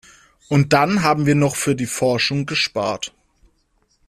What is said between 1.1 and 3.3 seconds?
wir noch für die Forschung gespart.